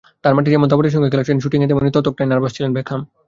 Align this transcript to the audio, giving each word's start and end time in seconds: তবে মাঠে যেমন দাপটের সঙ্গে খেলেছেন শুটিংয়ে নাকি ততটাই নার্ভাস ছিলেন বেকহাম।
তবে 0.23 0.33
মাঠে 0.35 0.53
যেমন 0.53 0.67
দাপটের 0.69 0.93
সঙ্গে 0.95 1.11
খেলেছেন 1.13 1.37
শুটিংয়ে 1.43 1.67
নাকি 1.73 1.93
ততটাই 1.97 2.27
নার্ভাস 2.29 2.51
ছিলেন 2.55 2.71
বেকহাম। 2.75 3.01